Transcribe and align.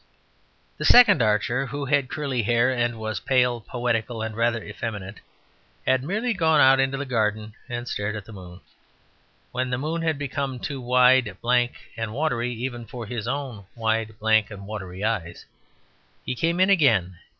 The 0.79 0.85
second 0.85 1.21
archer, 1.21 1.67
who 1.67 1.85
had 1.85 2.09
curly 2.09 2.41
hair 2.41 2.71
and 2.71 2.97
was 2.97 3.19
pale, 3.19 3.61
poetical, 3.61 4.23
and 4.23 4.35
rather 4.35 4.63
effeminate, 4.63 5.19
had 5.85 6.03
merely 6.03 6.33
gone 6.33 6.59
out 6.59 6.79
into 6.79 6.97
the 6.97 7.05
garden 7.05 7.53
and 7.69 7.87
stared 7.87 8.15
at 8.15 8.25
the 8.25 8.33
moon. 8.33 8.61
When 9.51 9.69
the 9.69 9.77
moon 9.77 10.01
had 10.01 10.17
become 10.17 10.57
too 10.57 10.81
wide, 10.81 11.37
blank, 11.39 11.91
and 11.95 12.15
watery, 12.15 12.51
even 12.51 12.87
for 12.87 13.05
his 13.05 13.27
own 13.27 13.65
wide, 13.75 14.17
blank, 14.19 14.49
and 14.49 14.65
watery 14.65 15.03
eyes, 15.03 15.45
he 16.25 16.33
came 16.33 16.59
in 16.59 16.71
again. 16.71 17.19